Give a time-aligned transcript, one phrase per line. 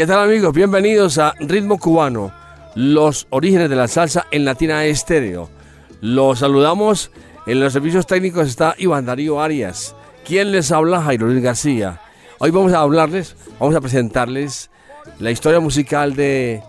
[0.00, 0.54] ¿Qué tal amigos?
[0.54, 2.32] Bienvenidos a Ritmo Cubano,
[2.74, 5.50] los orígenes de la salsa en Latina Estéreo.
[6.00, 7.10] Los saludamos,
[7.44, 12.00] en los servicios técnicos está Iván Darío Arias, quien les habla Jairo Luis García.
[12.38, 14.70] Hoy vamos a hablarles, vamos a presentarles
[15.18, 16.62] la historia musical de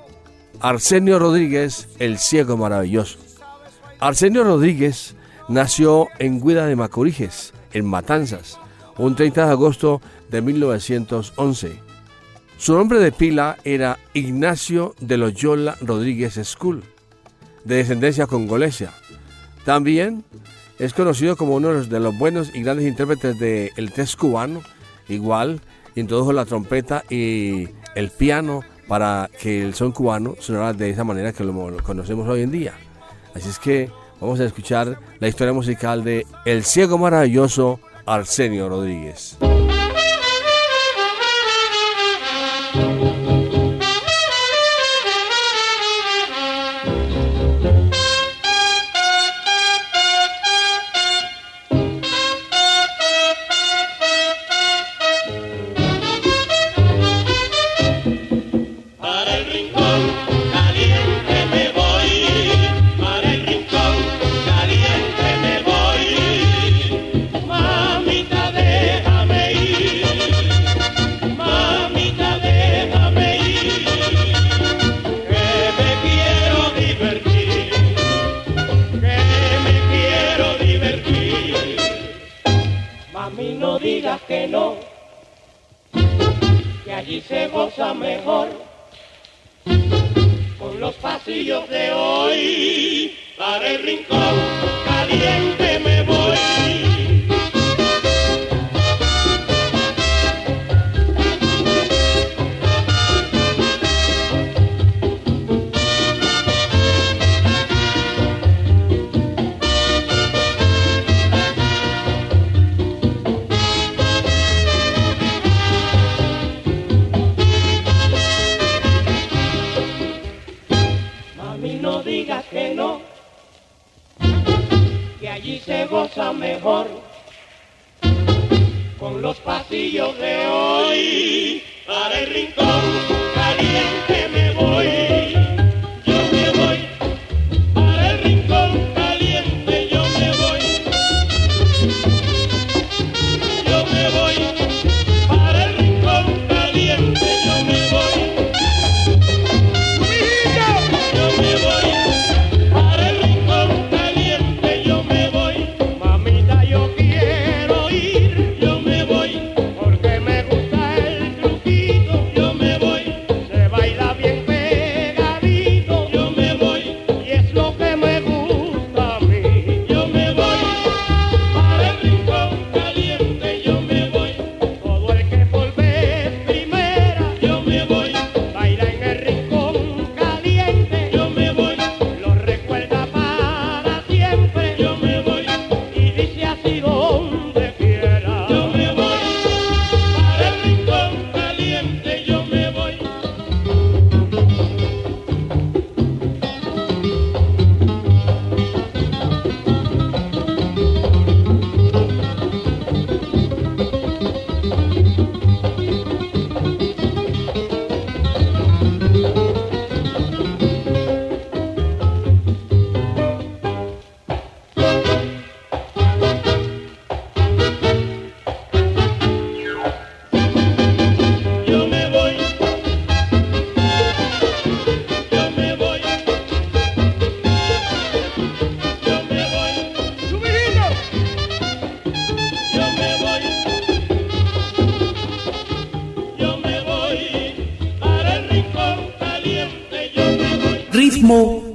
[0.60, 3.18] Arsenio Rodríguez, el ciego maravilloso.
[4.02, 5.16] Arsenio Rodríguez
[5.48, 8.60] nació en Guida de Macoriges, en Matanzas,
[8.98, 11.91] un 30 de agosto de 1911.
[12.62, 16.84] Su nombre de pila era Ignacio de Loyola Rodríguez School,
[17.64, 18.94] de descendencia congolesa.
[19.66, 20.24] También
[20.78, 24.62] es conocido como uno de los buenos y grandes intérpretes del el test cubano.
[25.10, 25.60] Igual
[25.96, 31.34] introdujo la trompeta y el piano para que el son cubano sonara de esa manera
[31.34, 32.74] que lo conocemos hoy en día.
[33.34, 33.90] Así es que
[34.20, 39.40] vamos a escuchar la historia musical de El ciego maravilloso Arsenio Rodríguez.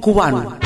[0.07, 0.56] Cubano.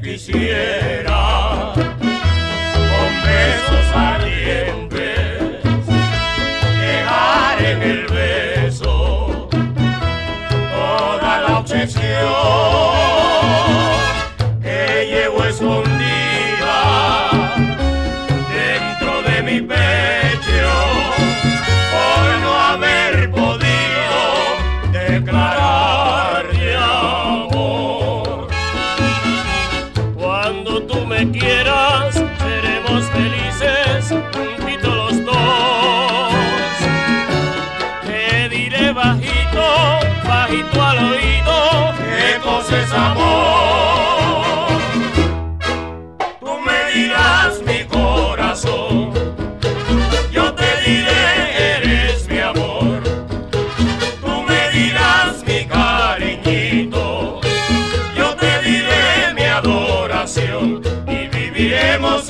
[0.00, 0.97] quisiera.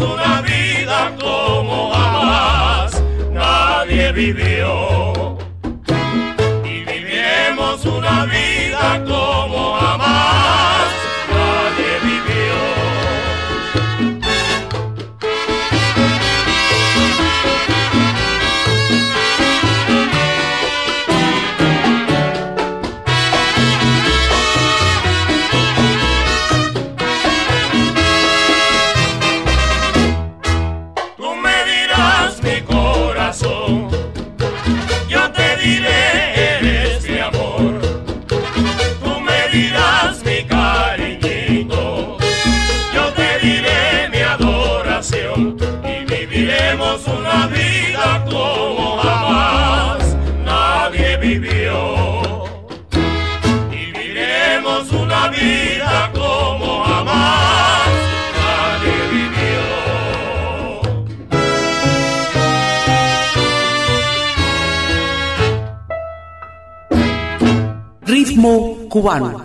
[0.00, 3.02] una vida como jamás
[3.32, 5.17] nadie vivió.
[68.88, 69.44] cubano.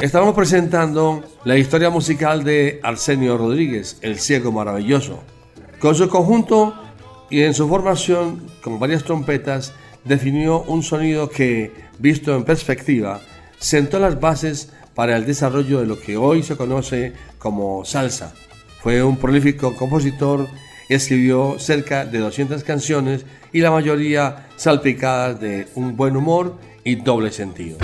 [0.00, 5.22] Estamos presentando la historia musical de Arsenio Rodríguez, El Ciego Maravilloso,
[5.78, 6.74] con su conjunto
[7.30, 9.72] y en su formación con varias trompetas
[10.04, 13.20] definió un sonido que, visto en perspectiva,
[13.58, 18.34] sentó las bases para el desarrollo de lo que hoy se conoce como salsa.
[18.82, 20.48] Fue un prolífico compositor,
[20.88, 27.30] escribió cerca de 200 canciones y la mayoría salpicadas de un buen humor y doble
[27.30, 27.78] sentido.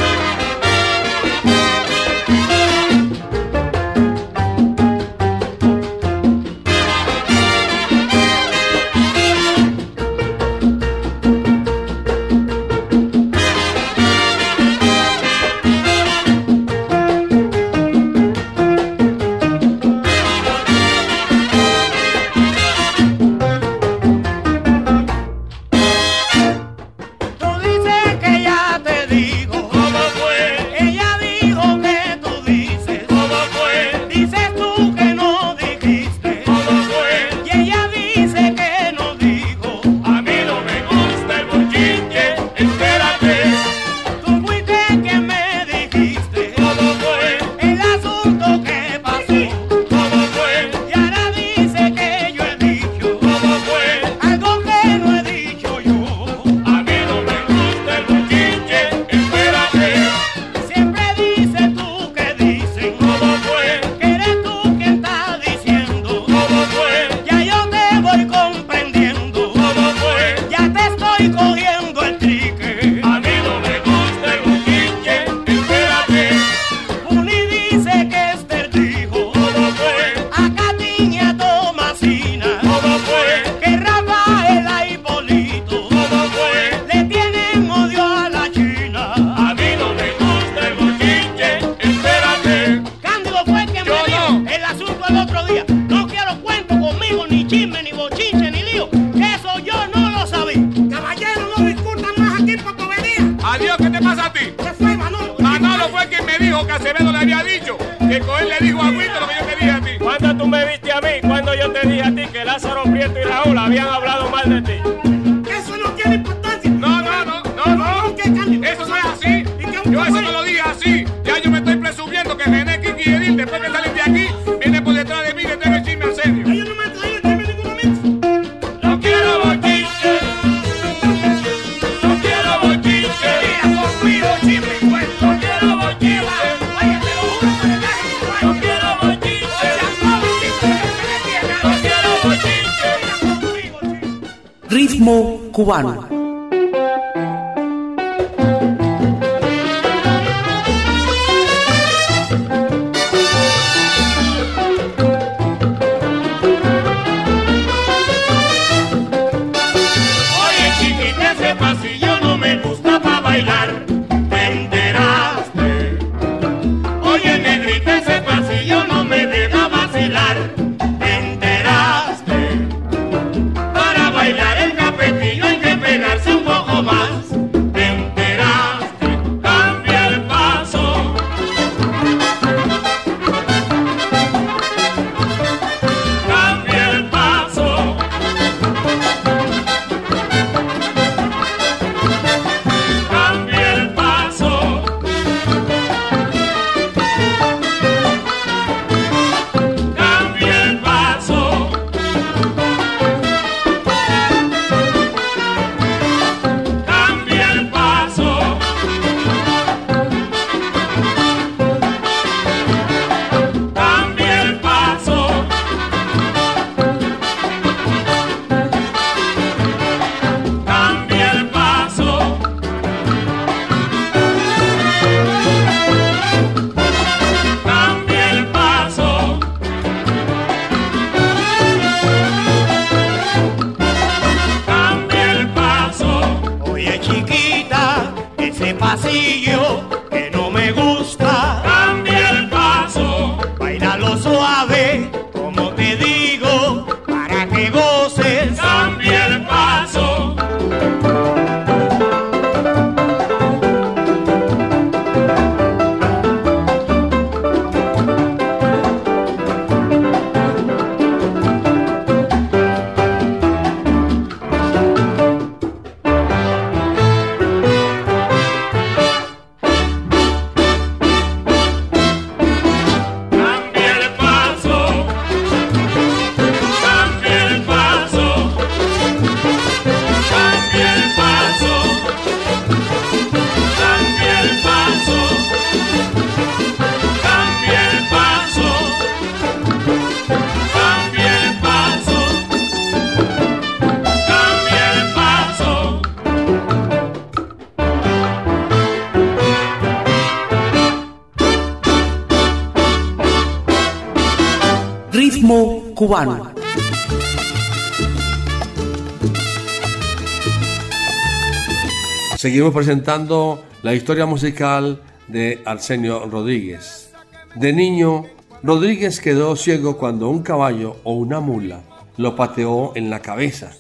[312.48, 317.12] Seguimos presentando la historia musical de Arsenio Rodríguez.
[317.56, 318.24] De niño,
[318.62, 321.82] Rodríguez quedó ciego cuando un caballo o una mula
[322.16, 323.72] lo pateó en la cabeza,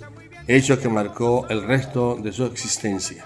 [0.46, 3.24] hecho que marcó el resto de su existencia.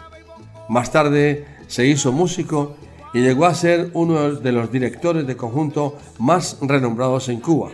[0.68, 2.76] Más tarde se hizo músico
[3.12, 7.72] y llegó a ser uno de los directores de conjunto más renombrados en Cuba.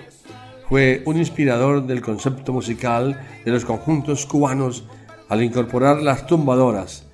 [0.71, 4.85] Fue un inspirador del concepto musical de los conjuntos cubanos
[5.29, 7.08] al incorporar las tumbadoras,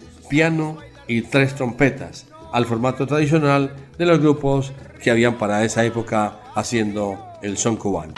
[1.07, 7.19] y tres trompetas al formato tradicional de los grupos que habían para esa época haciendo
[7.43, 8.15] el son cubano.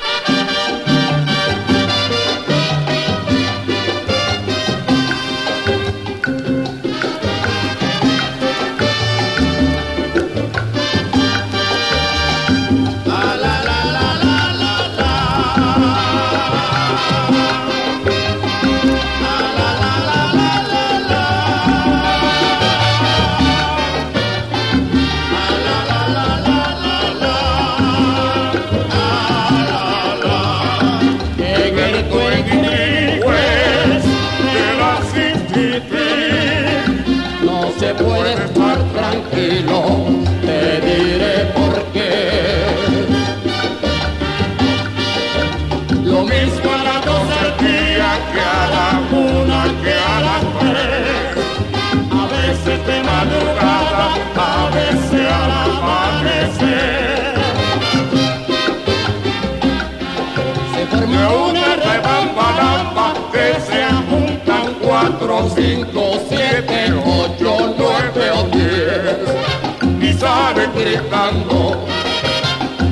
[65.36, 71.84] Cuatro, cinco, siete, ocho, nueve o diez y salen gritando.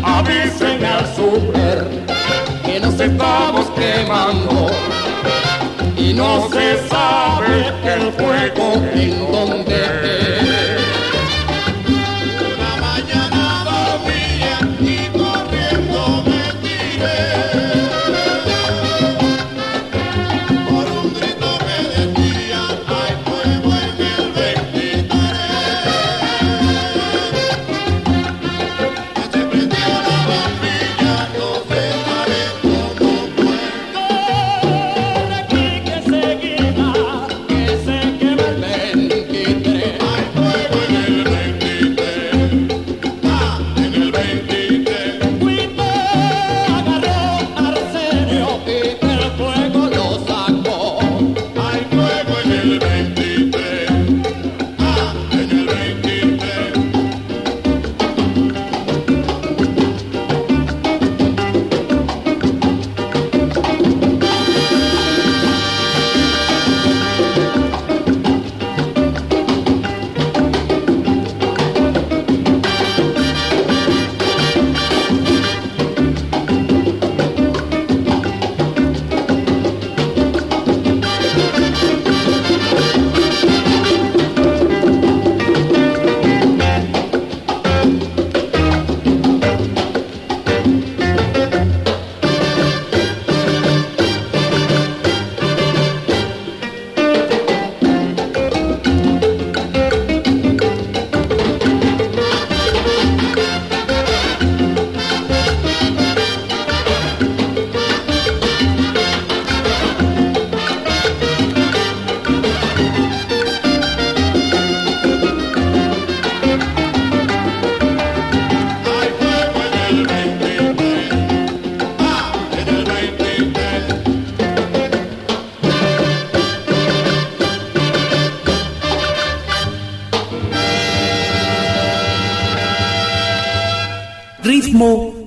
[0.02, 1.88] Avisen al super
[2.64, 4.66] que nos estamos quemando
[5.96, 9.73] y no se sabe el fuego en donde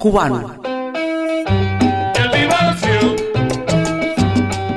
[0.10, 0.54] cubano.
[2.16, 3.00] El divorcio,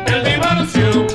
[0.07, 1.07] el divorcio.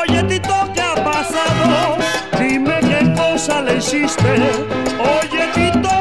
[0.00, 1.98] Oye, Tito, ¿qué ha pasado?
[2.38, 4.32] Dime qué cosa le hiciste.
[4.98, 5.92] Oye, Tito,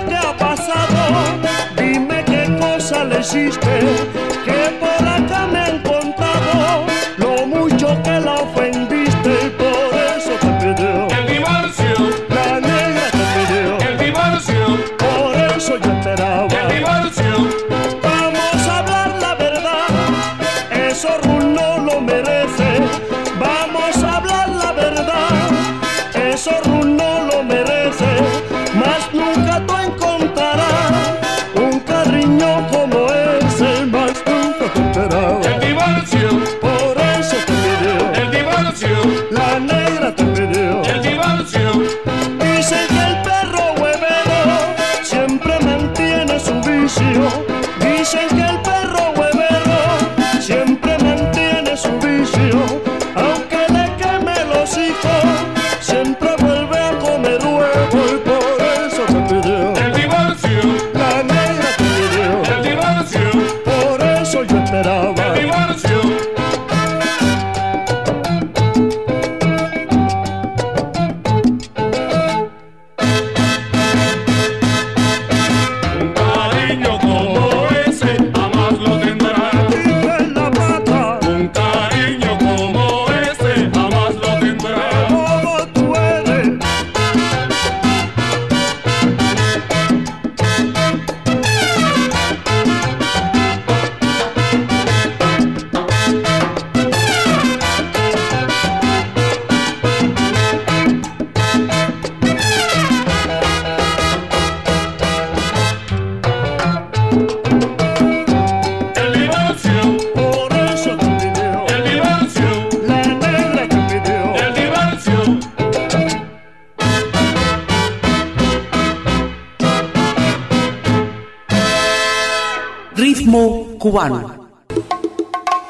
[123.91, 124.49] cubano.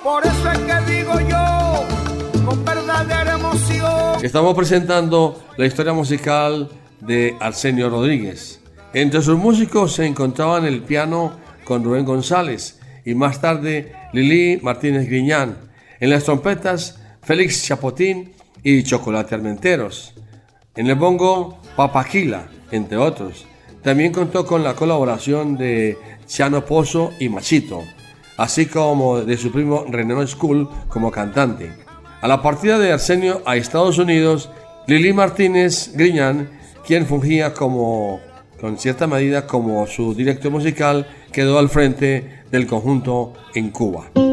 [0.04, 4.24] Por eso es que digo yo, con verdadera emoción.
[4.24, 8.62] Estamos presentando la historia musical de Arsenio Rodríguez.
[8.94, 15.08] Entre sus músicos se encontraban el piano con Rubén González y más tarde Lili Martínez
[15.08, 15.58] Griñán.
[16.00, 20.14] En las trompetas, Félix Chapotín y Chocolate Armenteros.
[20.76, 23.48] En el bongo, Papaquila, entre otros.
[23.82, 27.84] También contó con la colaboración de Chano Pozo y Machito,
[28.38, 31.72] así como de su primo René School como cantante.
[32.22, 34.50] A la partida de Arsenio a Estados Unidos,
[34.88, 36.50] Lili Martínez Griñán,
[36.86, 38.20] quien fungía como,
[38.60, 44.31] con cierta medida como su director musical, quedó al frente del conjunto en Cuba.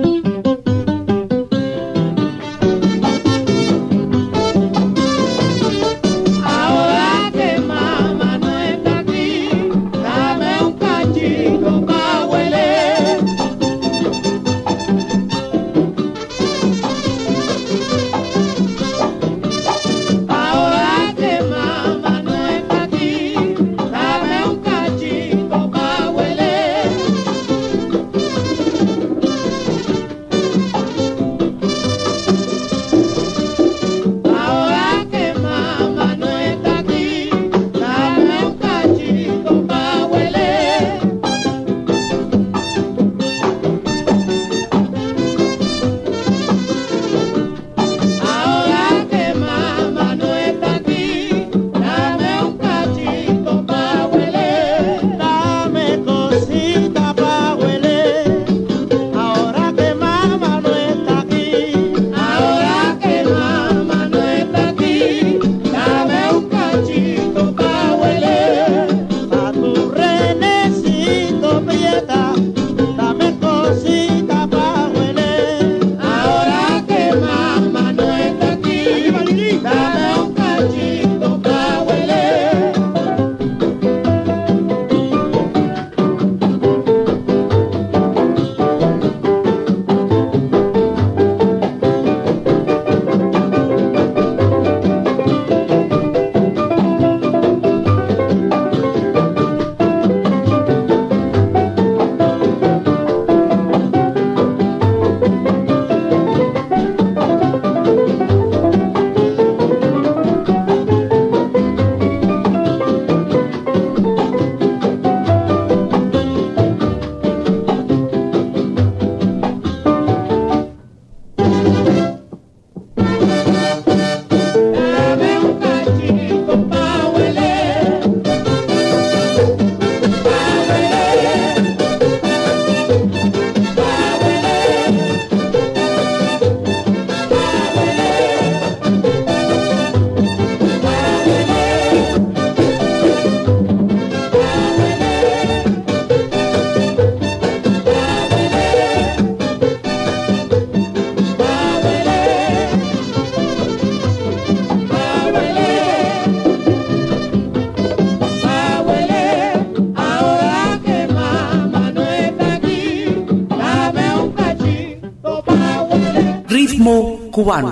[166.88, 167.64] Ilmu Kuwan.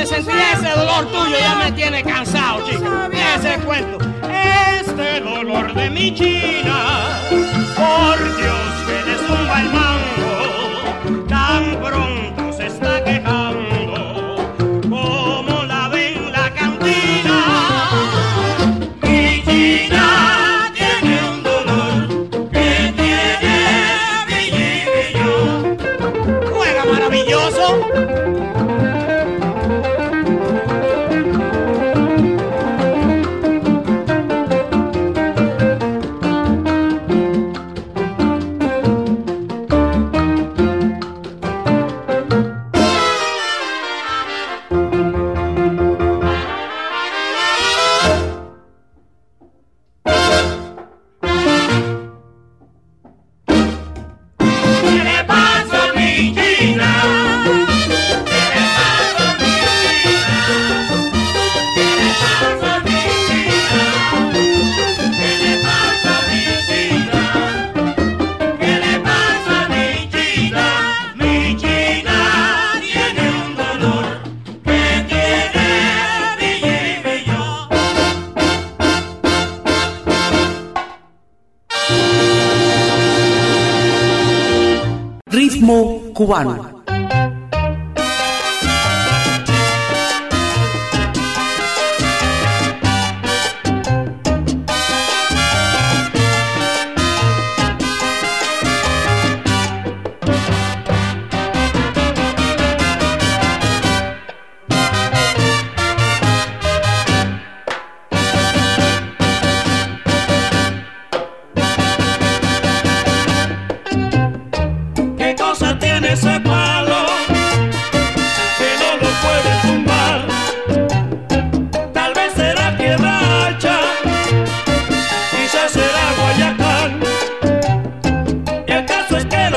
[0.00, 3.10] presentía ese dolor tuyo ya me tiene cansado, chica.
[3.36, 3.98] Ese cuento.
[4.80, 6.39] Este dolor de mi chico.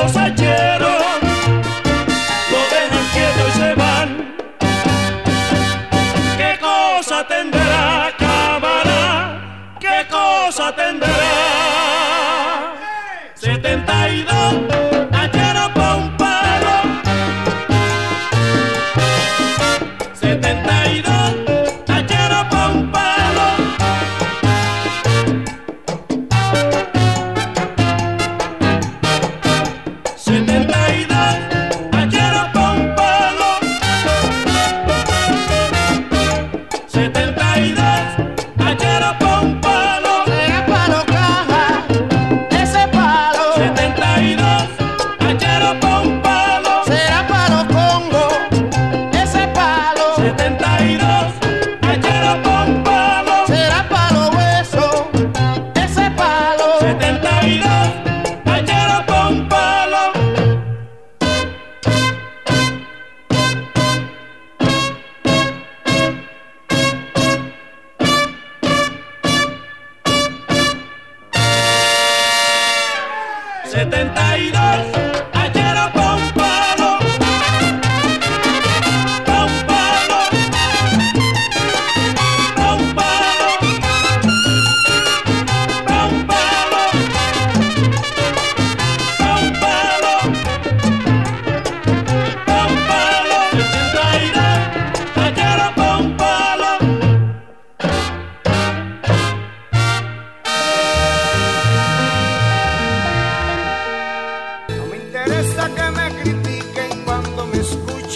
[0.03, 0.42] los hechos.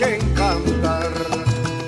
[0.02, 1.12] encantar.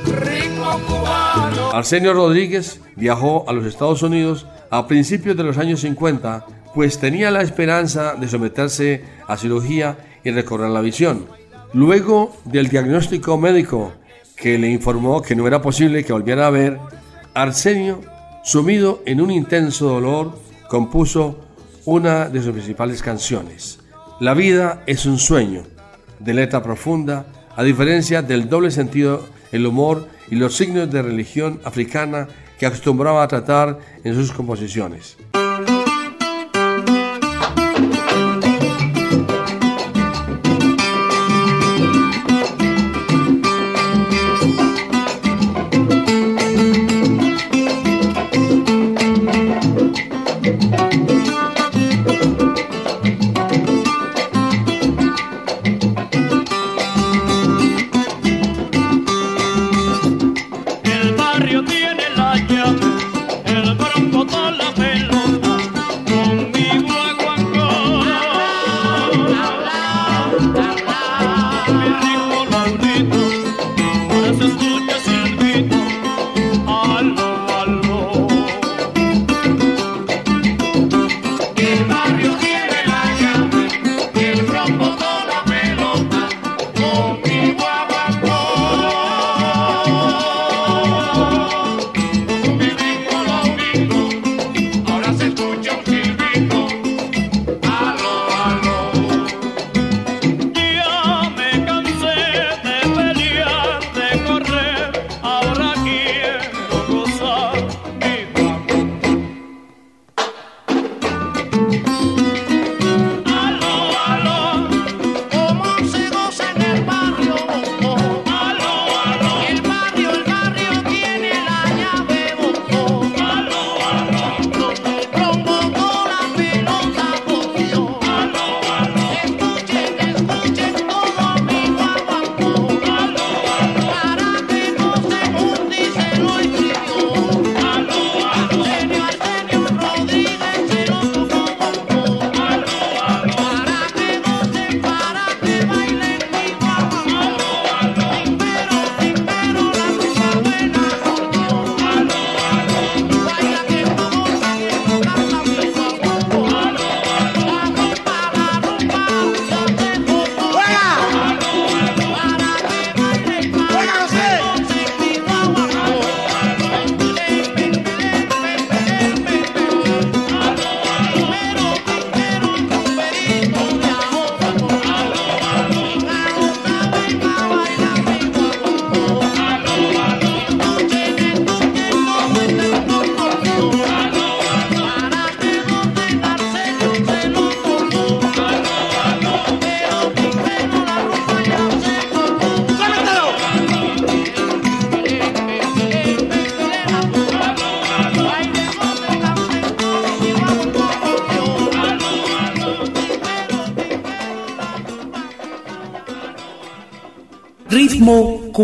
[0.06, 1.72] Ritmo cubano.
[1.72, 7.32] Arsenio Rodríguez viajó a los Estados Unidos a principios de los años 50, pues tenía
[7.32, 11.26] la esperanza de someterse a cirugía y recobrar la visión.
[11.74, 13.93] Luego del diagnóstico médico
[14.36, 16.80] que le informó que no era posible que volviera a ver,
[17.34, 18.02] Arsenio,
[18.43, 21.39] sumido en un intenso dolor, compuso
[21.86, 23.80] una de sus principales canciones.
[24.19, 25.63] La vida es un sueño,
[26.19, 27.26] de letra profunda
[27.60, 33.22] a diferencia del doble sentido, el humor y los signos de religión africana que acostumbraba
[33.22, 35.17] a tratar en sus composiciones.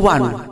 [0.06, 0.45] cubano.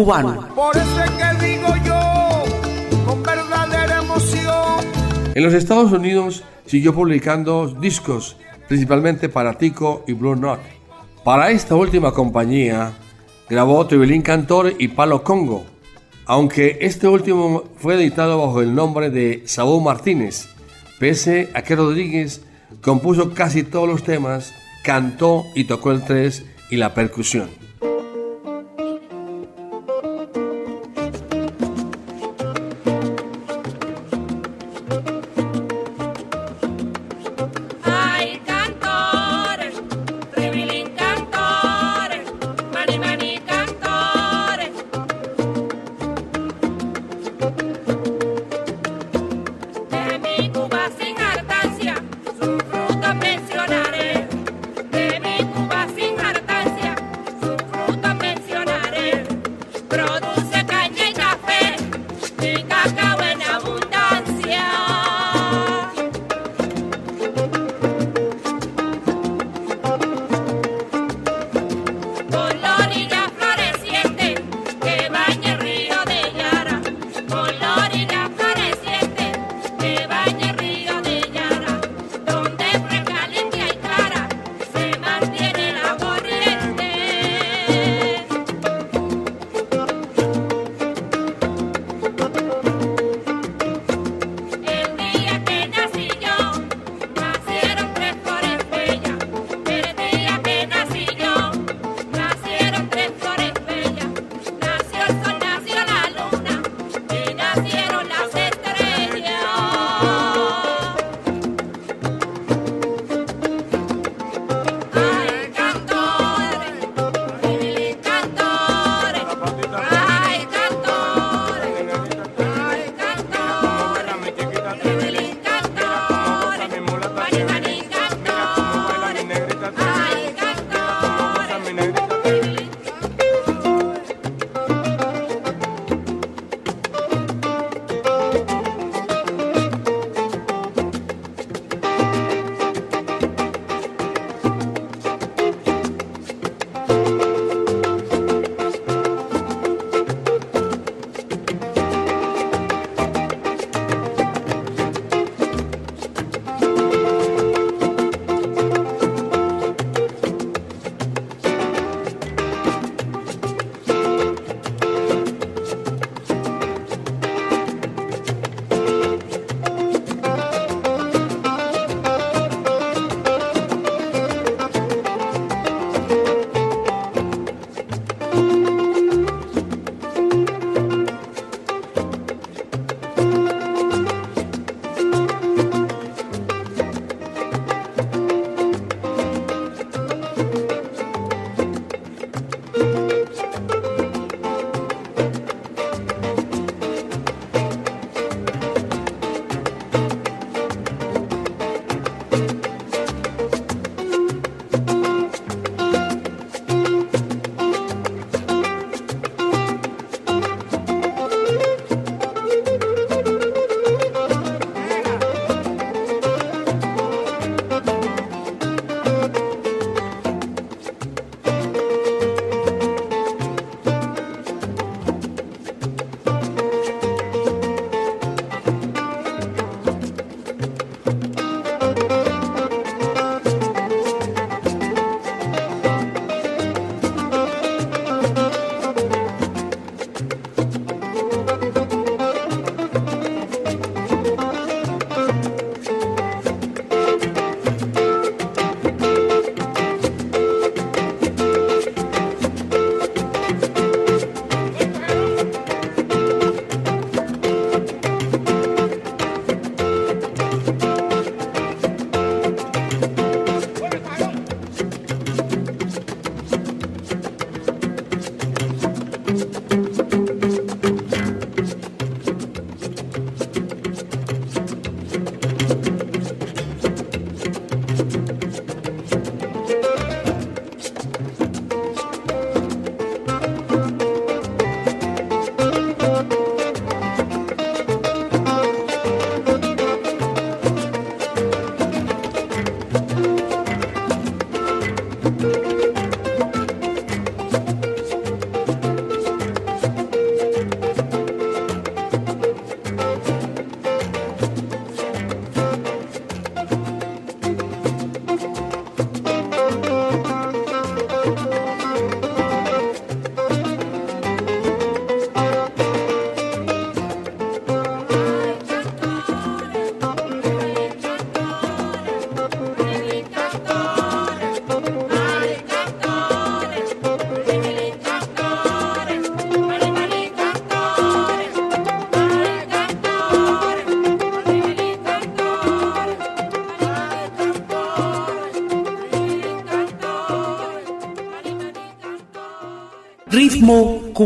[0.00, 0.48] Cubano.
[0.54, 2.44] Por eso es que digo yo,
[3.04, 4.80] con verdadera emoción,
[5.34, 8.36] En los Estados Unidos siguió publicando discos,
[8.66, 10.62] principalmente para Tico y Blue Note.
[11.22, 12.92] Para esta última compañía
[13.48, 15.66] grabó Tribilín Cantor y Palo Congo,
[16.24, 20.48] aunque este último fue editado bajo el nombre de Saúl Martínez,
[20.98, 22.42] pese a que Rodríguez
[22.80, 27.50] compuso casi todos los temas, cantó y tocó el tres y la percusión.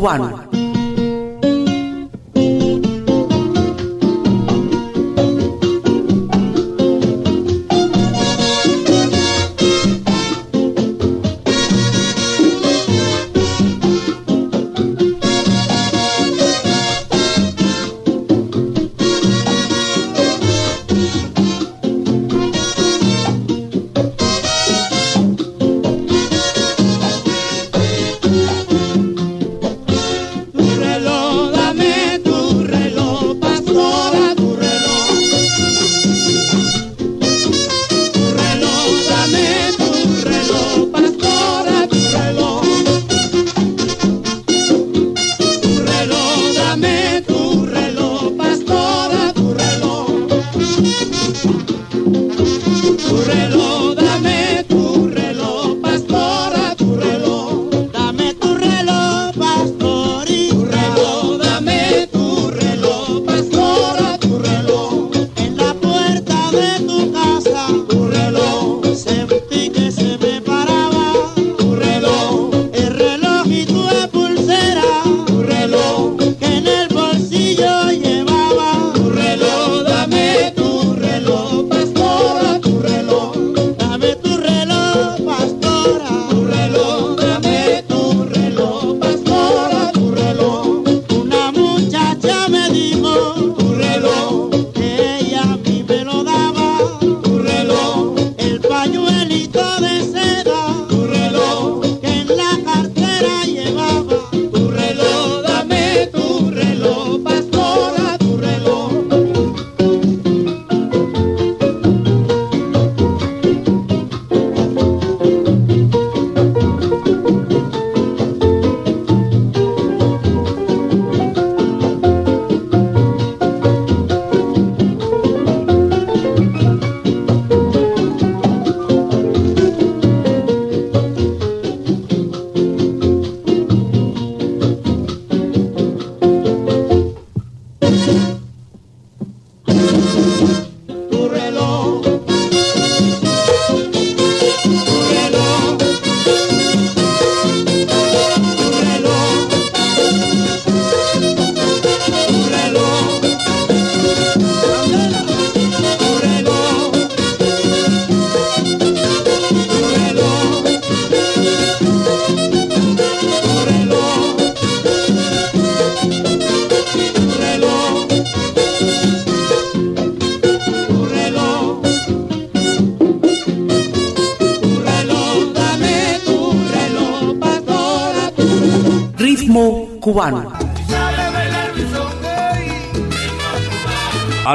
[0.01, 0.44] 万万。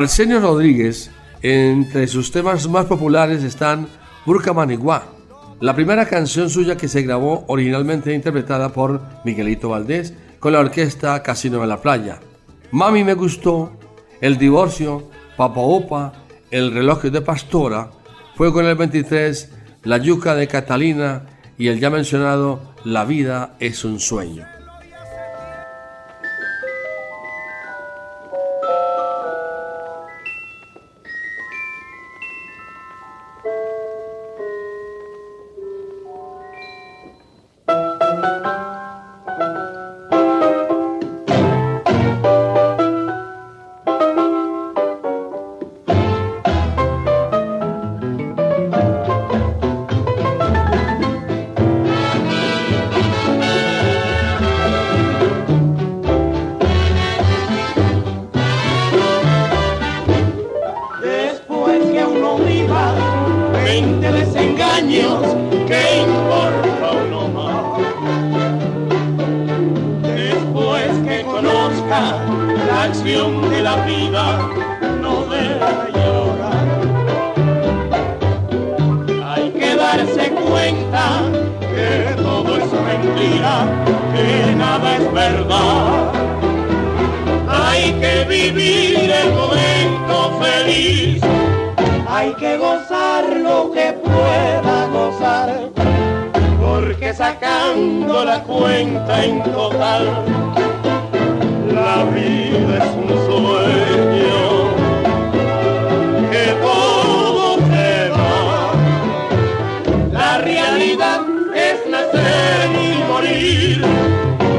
[0.10, 1.12] Arsenio Rodríguez,
[1.44, 3.88] entre sus temas más populares están
[4.26, 5.04] Burka Maniguá,
[5.62, 11.22] la primera canción suya que se grabó originalmente interpretada por Miguelito Valdés con la orquesta
[11.22, 12.20] Casino de la Playa.
[12.72, 13.78] Mami me gustó,
[14.20, 16.14] El divorcio, Papa Opa,
[16.50, 17.92] El reloj de Pastora,
[18.36, 19.52] Fuego en el 23,
[19.84, 24.59] La yuca de Catalina y el ya mencionado La vida es un sueño.
[88.30, 91.22] vivir el momento feliz.
[92.08, 95.70] Hay que gozar lo que pueda gozar,
[96.62, 100.04] porque sacando la cuenta en total,
[101.74, 104.42] la vida es un sueño
[106.32, 108.72] que todo se va.
[110.12, 111.22] La realidad
[111.56, 113.82] es nacer y morir,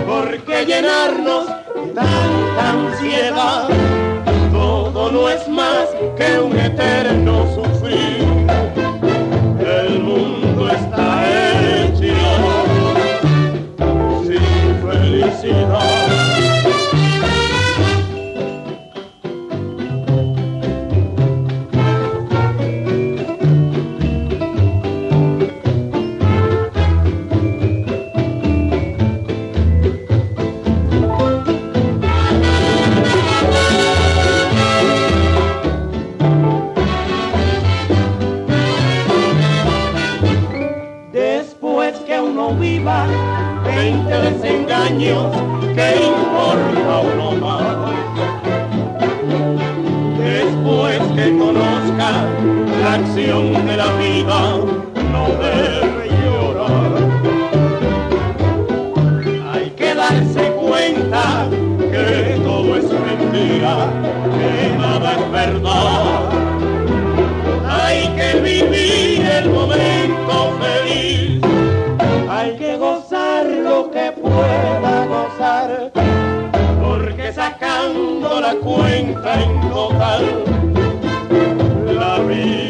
[0.07, 1.47] porque llenarnos
[2.01, 3.69] tanta ansiedad,
[4.53, 8.20] todo no es más que un eterno sufrir.
[53.01, 54.39] canción de la vida
[55.11, 56.93] no debe llorar.
[59.53, 61.49] Hay que darse cuenta
[61.93, 63.75] que todo es mentira,
[64.39, 66.29] que nada es verdad.
[67.69, 71.41] Hay que vivir el momento feliz,
[72.29, 75.91] hay que gozar lo que pueda gozar,
[76.83, 80.45] porque sacando la cuenta en total,
[81.99, 82.70] la vida.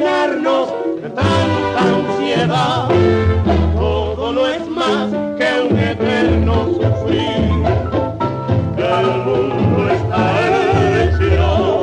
[0.00, 0.68] llenarnos
[1.02, 2.88] de tanta ansiedad.
[3.74, 7.50] Todo no es más que un eterno sufrir.
[8.78, 10.20] El mundo está
[11.04, 11.82] hecho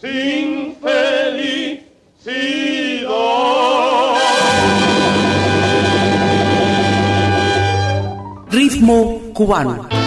[0.00, 2.14] sin felicidad.
[8.50, 10.03] Ritmo cubano.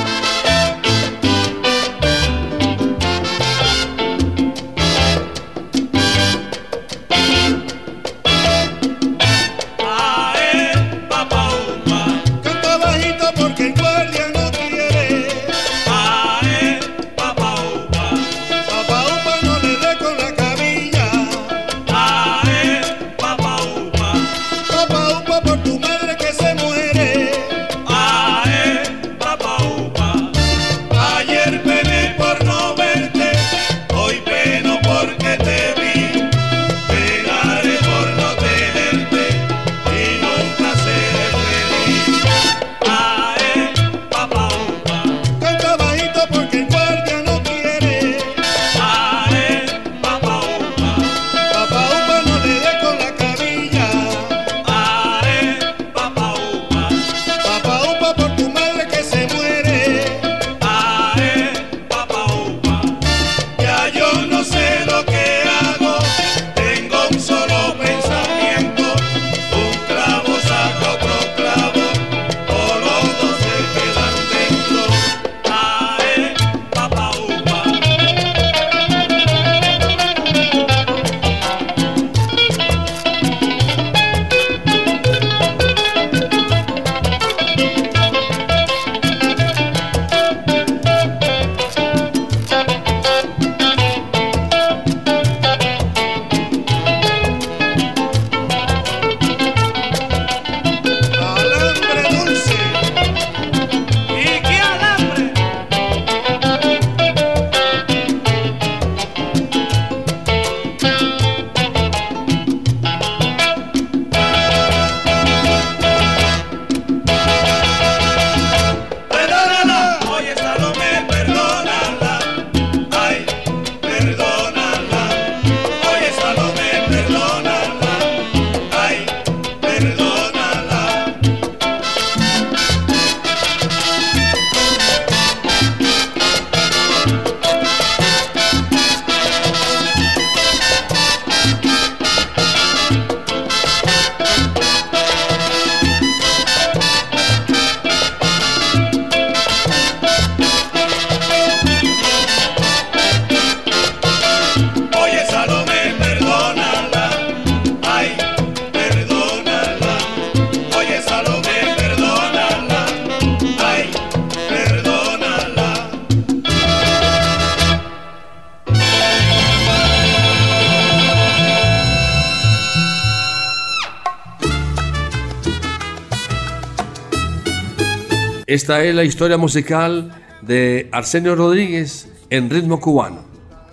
[178.58, 183.20] Esta es la historia musical de Arsenio Rodríguez en ritmo cubano,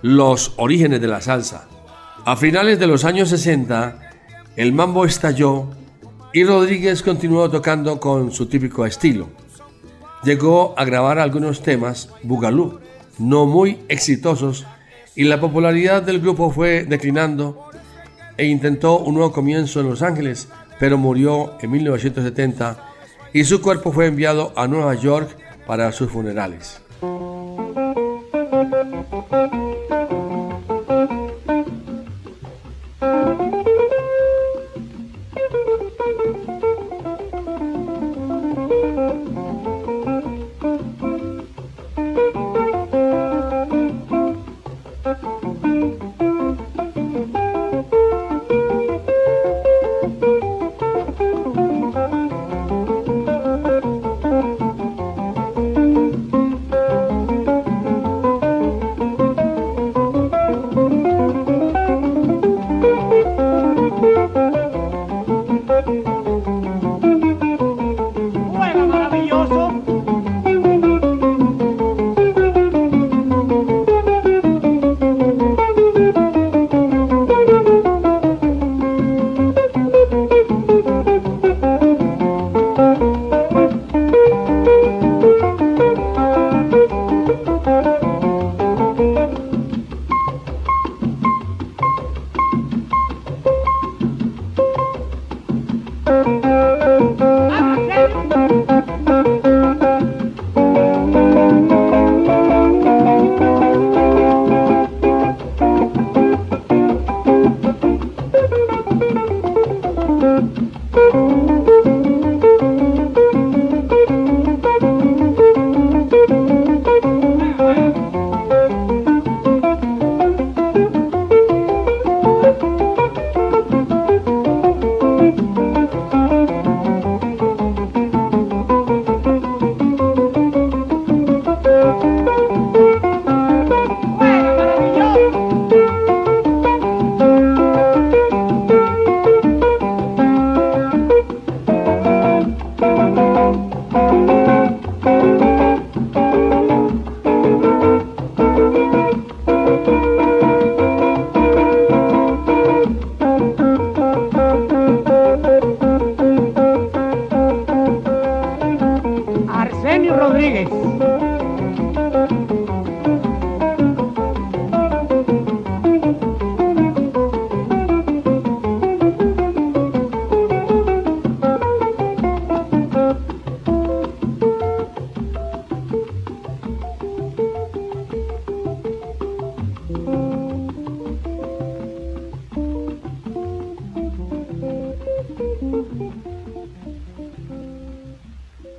[0.03, 1.67] los orígenes de la salsa.
[2.27, 3.99] A finales de los años 60,
[4.57, 5.71] el mambo estalló
[6.35, 9.31] y Rodríguez continuó tocando con su típico estilo.
[10.23, 12.81] Llegó a grabar algunos temas Bugalú,
[13.17, 14.67] no muy exitosos,
[15.17, 17.71] y la popularidad del grupo fue declinando
[18.37, 22.94] e intentó un nuevo comienzo en Los Ángeles, pero murió en 1970
[23.35, 26.81] y su cuerpo fue enviado a Nueva York para sus funerales.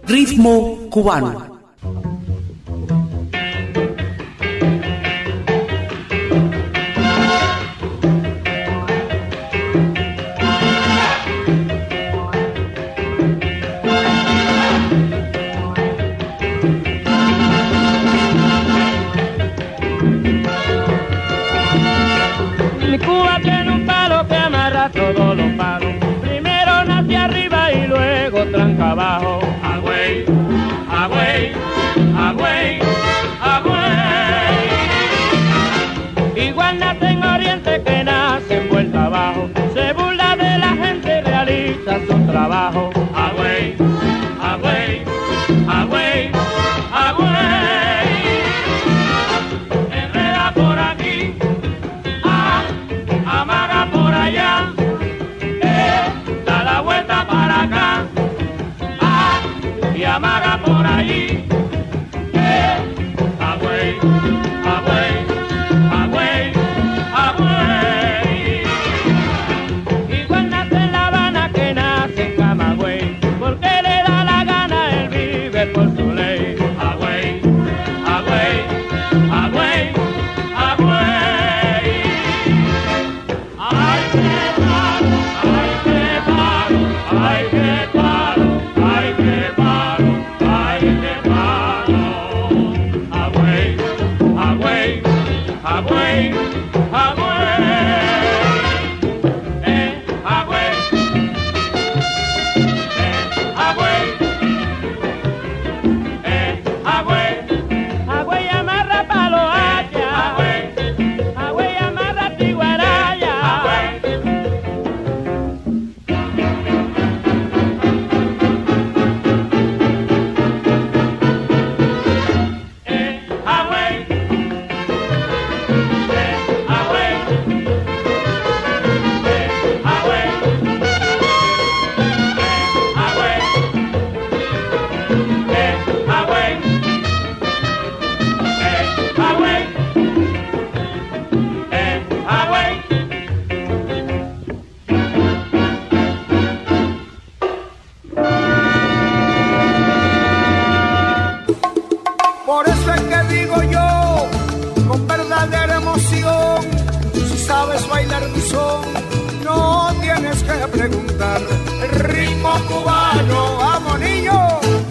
[0.07, 1.54] Ritmo cubano.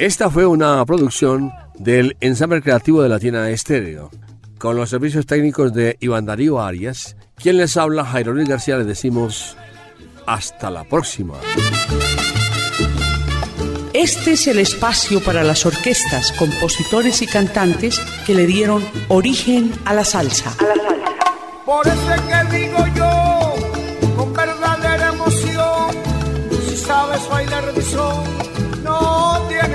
[0.05, 4.11] Esta fue una producción del ensamble creativo de Latina Estéreo,
[4.59, 7.17] con los servicios técnicos de Iván Darío Arias.
[7.37, 9.57] Quien les habla, Jairo Luis García, les decimos
[10.27, 11.37] hasta la próxima.
[13.95, 19.95] Este es el espacio para las orquestas, compositores y cantantes que le dieron origen a
[19.95, 20.55] la salsa.
[21.65, 23.55] Por eso es que digo yo,
[24.17, 25.97] con verdadera emoción,
[26.69, 28.34] si sabes bailar son, no